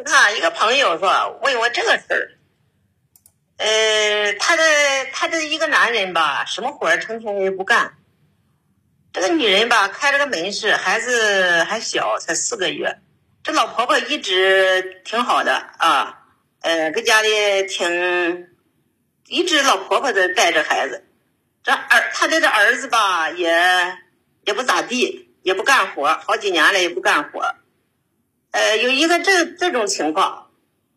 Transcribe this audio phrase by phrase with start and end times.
[0.00, 2.32] 你看一个朋友说问我这个事儿，
[3.58, 4.62] 呃，他的
[5.12, 7.98] 他的一个男人吧，什么活儿成天也不干。
[9.12, 12.96] 这个女人吧，开了个门市，孩子还小，才四个月。
[13.42, 16.22] 这老婆婆一直挺好的啊，
[16.62, 18.48] 呃，搁家里挺，
[19.26, 21.04] 一直老婆婆在带着孩子。
[21.62, 23.52] 这儿，他的这儿子吧，也
[24.46, 27.54] 也不咋地，也不干活，好几年了也不干活。
[28.52, 30.50] 呃，有一个这这种情况，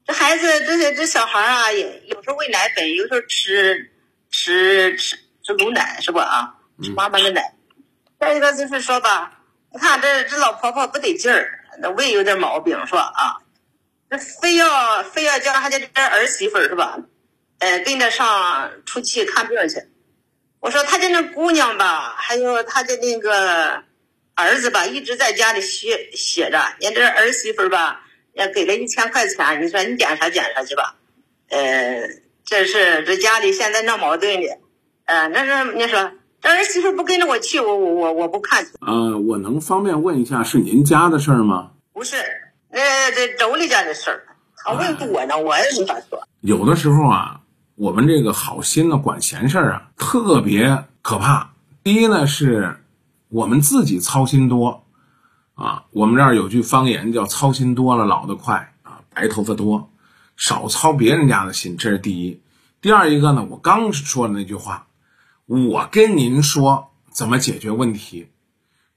[0.05, 3.91] 这孩子这些这小孩啊，也有时候喂奶粉，有时候吃
[4.31, 6.55] 吃吃吃母奶是不啊？
[6.81, 7.53] 吃妈妈的奶。
[8.19, 13.37] 再一个就是说吧，你看这这老婆婆不得劲儿，那胃有点毛病是吧啊？
[14.09, 16.97] 这非要非要叫他家这儿媳妇是吧？
[17.59, 19.89] 呃，跟着上出去看病去。
[20.59, 23.83] 我说他家那姑娘吧，还有他的那个
[24.35, 26.59] 儿子吧，一直在家里写写着。
[26.79, 28.01] 人这儿媳妇吧，
[28.33, 30.95] 也给了一千块钱，你说你检查检查去吧。
[31.49, 32.01] 呃，
[32.45, 34.57] 这是这家里现在闹矛盾的，
[35.05, 36.11] 呃，那是你说。
[36.41, 38.67] 这儿媳妇不跟着我去，我我我我不看。
[38.81, 41.71] 呃，我能方便问一下，是您家的事儿吗？
[41.93, 42.17] 不是，
[42.69, 44.25] 那这妯娌家的事儿。
[44.57, 46.21] 他问我呢，我也没法说。
[46.41, 47.39] 有的时候啊，
[47.75, 51.49] 我们这个好心的管闲事儿啊，特别可怕。
[51.81, 52.75] 第一呢，是
[53.33, 54.85] 我们自己操心多
[55.55, 55.85] 啊。
[55.89, 59.89] 我们这儿有句方言叫“操心多了老得快”啊，白头发多。
[60.37, 62.41] 少操别人家的心，这是第一。
[62.79, 64.85] 第二一个呢，我刚说的那句话。
[65.47, 68.27] 我跟您说怎么解决问题，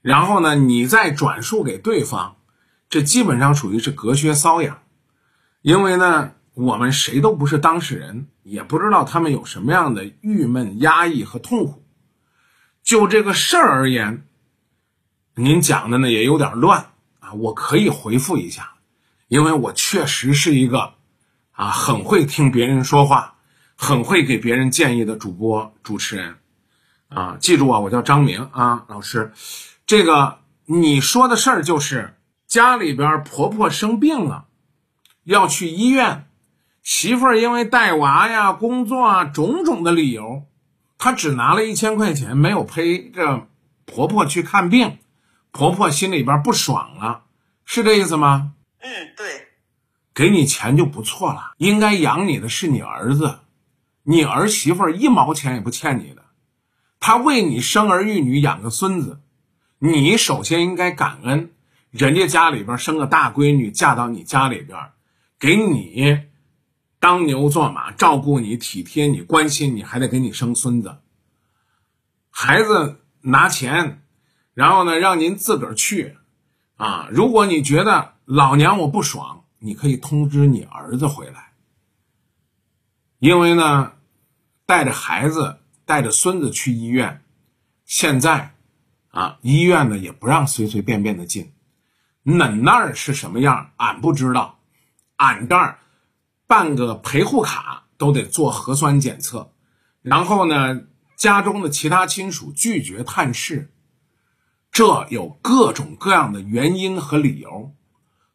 [0.02, 2.36] 然后呢，你再转述给对方，
[2.90, 4.78] 这基本上属于是隔靴搔痒，
[5.62, 11.85] 因为呢，我们谁都不是当事人，也不知道他们有什么样的郁闷、压抑和痛苦。
[12.86, 14.24] 就这个事儿而言，
[15.34, 18.76] 您讲的呢也有点乱啊，我可以回复一下，
[19.28, 20.94] 因为我确实是一个
[21.50, 23.34] 啊很会听别人说话。
[23.78, 26.38] 很会给别人建议的主播主持人，
[27.08, 29.34] 啊，记住啊，我叫张明啊，老师，
[29.84, 32.16] 这个你说的事儿就是
[32.46, 34.46] 家里边婆婆生病了，
[35.24, 36.26] 要去医院，
[36.82, 40.46] 媳妇儿因为带娃呀、工作啊种种的理由，
[40.98, 43.46] 她只拿了一千块钱，没有陪着
[43.84, 44.98] 婆婆去看病，
[45.52, 47.24] 婆婆心里边不爽了，
[47.64, 48.54] 是这意思吗？
[48.80, 49.48] 嗯，对，
[50.14, 53.40] 给你钱就不错了，应该养你的是你儿子。
[54.08, 56.22] 你儿媳妇一毛钱也不欠你的，
[57.00, 59.20] 她为你生儿育女养个孙子，
[59.80, 61.50] 你首先应该感恩，
[61.90, 64.78] 人家家里边生个大闺女嫁到你家里边，
[65.40, 66.24] 给你
[67.06, 70.98] 当牛做马，照顾你、体贴你、关心你，还得给你生孙子。
[72.30, 74.02] 孩子拿钱，
[74.54, 76.16] 然后呢让您自个儿去，
[76.74, 81.52] 啊，如果你觉得老娘我不爽，你可以通知你儿子回来，
[83.20, 83.92] 因为呢。
[84.66, 87.22] 带着孩子，带着孙子去医院，
[87.84, 88.52] 现在，
[89.10, 91.52] 啊，医院呢也不让随随便便的进。
[92.24, 94.58] 恁那儿是什么样，俺不知道。
[95.14, 95.78] 俺这儿
[96.46, 99.52] 办个陪护卡都得做核酸检测，
[100.02, 100.82] 然后呢，
[101.16, 103.72] 家中的其他亲属拒绝探视，
[104.70, 107.74] 这有各种各样的原因和理由。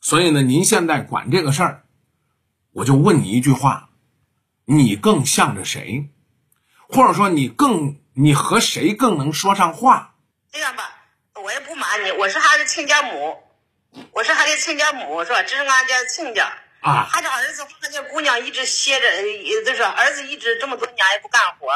[0.02, 1.86] 所以呢，您现在管这个事儿，
[2.74, 3.92] 我就问你一句话：
[4.66, 6.10] 你更向着谁？
[6.90, 10.16] 或者说你更你和谁更能说上话？
[10.52, 10.84] 这样吧，
[11.42, 13.38] 我也不瞒你，我是他的亲家母，
[14.12, 15.42] 我是他的亲家母，是吧？
[15.44, 17.10] 这是俺家亲家啊。
[17.12, 19.08] 他家儿子，他家姑娘一直歇着，
[19.66, 21.72] 就是儿子一直这么多年也不干活，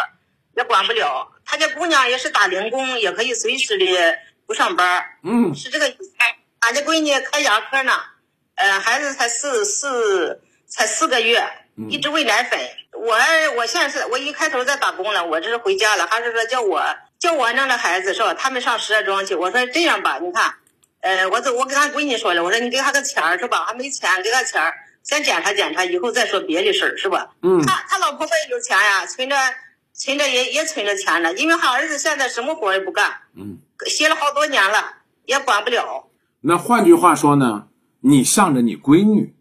[0.55, 1.31] 也管不了。
[1.45, 5.05] 他家姑娘也是打零工，也可以随时的不上班。
[5.23, 6.11] 嗯，是这个意思。
[6.59, 7.94] 俺家闺女开牙科呢，
[8.55, 11.47] 呃，孩子才四四才四个月，
[11.89, 12.59] 一直喂奶粉。
[12.94, 13.15] 我
[13.55, 16.83] 我现在是我一开头在打工了，我这是回家了，还是说叫我
[17.19, 18.33] 叫我弄的孩子是吧？
[18.33, 20.55] 他们上石家庄去，我说这样吧，你看，
[21.01, 23.65] 呃，我我跟俺闺女说了，我说你给他个钱儿是吧？
[23.65, 24.73] 还没钱，给他钱儿，
[25.05, 27.30] 先检查检查，以后再说别的事儿是吧？
[27.41, 27.62] 嗯。
[27.65, 29.35] 他他老婆婆也有钱呀，存着
[29.94, 36.09] 存着也也存着钱呢，因为他儿子现在什么活也不干，嗯，歇了好多年了，也管不了。
[36.41, 37.69] 那换句话说呢，
[38.01, 39.33] 你向着你闺女，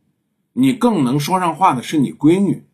[0.53, 2.65] 你更能说上话的是你闺女。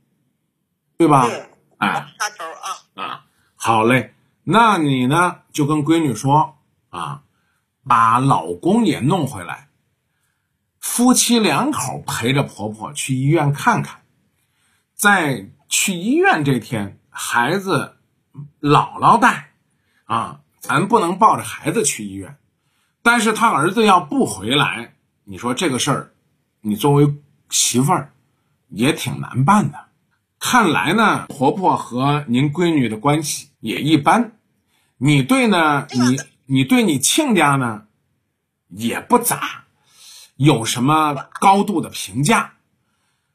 [0.98, 1.26] 对吧？
[1.26, 1.46] 对
[1.78, 3.24] 哎，插头啊啊，
[3.56, 4.12] 好嘞。
[4.44, 6.58] 那你呢，就跟闺女说
[6.90, 7.22] 啊，
[7.88, 9.69] 把老公也弄回来，
[10.92, 14.00] 夫妻两口陪着婆婆去医院看看。
[14.92, 17.96] 在去医院这天，孩子
[18.60, 19.52] 姥姥带
[20.04, 22.38] 啊，咱不能抱着孩子去医院。
[23.02, 26.12] 但是他儿子要不回来，你说这个事儿，
[26.60, 27.14] 你作为
[27.50, 28.12] 媳妇儿
[28.68, 29.86] 也挺难办的。
[30.40, 34.32] 看来呢，婆婆和您闺女的关系也一般。
[34.98, 35.86] 你对呢？
[35.92, 37.86] 你你对你亲家呢，
[38.68, 39.66] 也不咋，
[40.40, 42.54] 有什么高度的评价。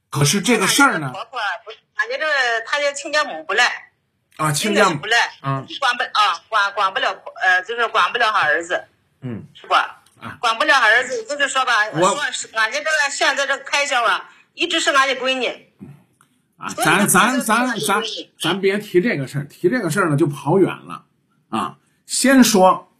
[0.10, 2.31] 可是这个事儿呢，婆婆不是，俺家这个
[2.66, 3.92] 他家亲家母不赖
[4.38, 8.84] 啊，亲家母不赖，嗯，管不啊，管管不了呃，就是管不了他儿子，
[9.22, 10.02] 嗯，是吧？
[10.19, 15.48] 啊，管不了他儿子，就是说吧，说是俺家这个现在这个开销啊，一直是俺家闺女。
[16.57, 18.02] 啊，咱咱咱咱
[18.42, 21.06] 咱别提这个事儿，提这个事儿呢就跑远了。
[21.50, 22.94] 啊，先说啊，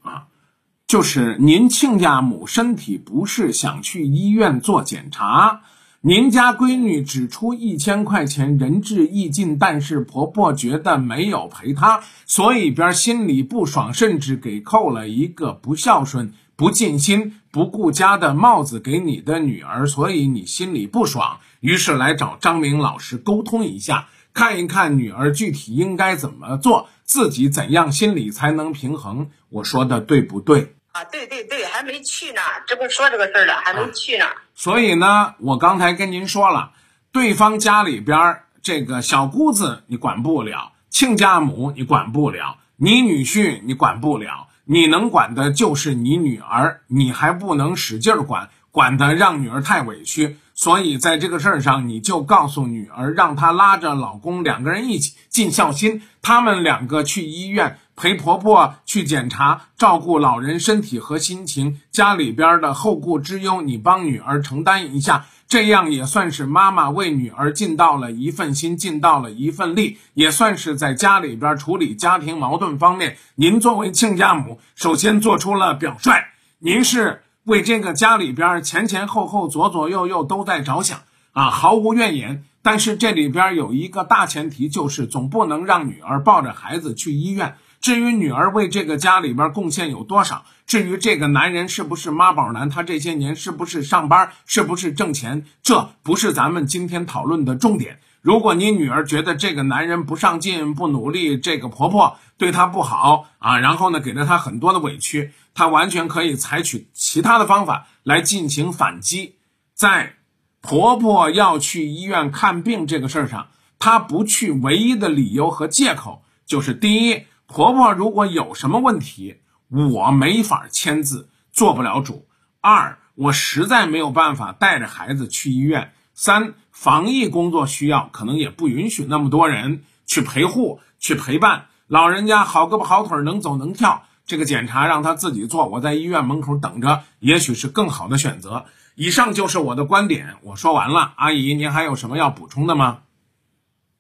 [0.88, 5.62] 就是您亲家母身体不适，想去医院做检查。
[6.02, 29.32] 您家闺女只出一千块钱，仁至义尽，但是婆婆觉得没有陪她，所以边心里不爽，甚至给扣了一个不孝顺、不尽心、不顾家的帽子给你的女儿，所以你心里不爽，于是来找张明老师沟通一下，看一看女儿具体应该怎么做，自己怎样心理才能平衡。
[29.48, 30.76] 我说的对不对？
[30.92, 34.26] 啊，对对对，还没去呢，这不说这个事儿了，还没去呢。
[34.54, 36.72] 所以呢，我刚才跟您说了，
[37.14, 50.38] 对方家里边这个小姑子你管不了，亲家母你管不了，你女婿你管不了，你能管的就是你女儿，你还不能使劲管，管的让女儿太委屈。
[50.56, 57.78] 所以在这个事儿上，你就告诉女儿，让她拉着老公两个人一起尽孝心，他们两个去医院。
[57.98, 76.12] 陪婆婆去检查，照顾老人身体和心情，家里边的后顾之忧，你帮女儿承担一下，这样也算是妈妈为女儿尽到了一份心，尽到了一份力，也算是在家里边处理家庭矛盾方面，您作为亲家母，首先做出了表率，
[76.60, 81.02] 您是为这个家里边前前后后、左左右右都在着想
[81.32, 82.44] 啊，毫无怨言。
[82.64, 87.58] 但是这里边有一个大前提，就是总不能让女儿抱着孩子去医院。
[87.80, 98.00] 至于女儿为这个家里边贡献有多少，至于这个男人是不是妈宝男，他这些年是不是上班，是不是挣钱，这不是咱们今天讨论的重点。
[98.26, 109.36] 如果你女儿觉得这个男人不上进、不努力，这个婆婆对她不好啊，然后呢给了她很多的委屈，她完全可以采取其他的方法来进行反击。
[109.76, 110.16] 在
[110.60, 117.26] 婆婆要去医院看病这个事儿上，她不去唯一的理由和借口就是第一。
[117.46, 119.36] 婆婆如果有什么问题，
[119.70, 122.28] 我没法签字，做不了主。
[122.60, 125.92] 二，我实在没有办法带着孩子去医院。
[126.16, 132.46] 三，防疫工作需要，可能也不允许那么多人去陪护、去陪伴老人家。
[132.46, 138.66] 好胳膊好腿，能走能跳，这个检查让他自己做，我在医院门口等着，也许是更好的选择。
[138.96, 141.12] 以上就是我的观点，我说完了。
[141.18, 143.02] 阿姨，您还有什么要补充的吗？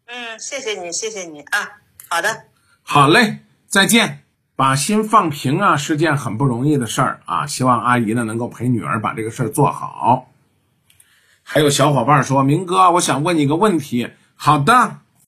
[0.05, 1.81] 嗯，谢谢你，谢谢你啊。
[2.07, 2.45] 好的。
[2.81, 4.21] 好嘞，再见。
[4.55, 7.45] 把心放平啊，是件很不容易的事儿啊。
[7.45, 10.31] 希望阿姨呢能够陪女儿把这个事儿做好。
[11.47, 14.09] 还有小伙伴说明哥，我想问你个问题。
[14.35, 15.04] 好的。